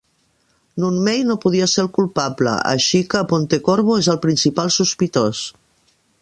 Nunn 0.83 0.95
May 1.07 1.19
no 1.31 1.35
podia 1.43 1.67
ser 1.73 1.83
el 1.83 1.91
culpable, 1.97 2.55
així 2.71 3.03
que 3.15 3.23
Pontecorvo 3.33 3.99
és 4.05 4.11
el 4.15 4.19
principal 4.25 4.73
sospitós. 4.79 5.45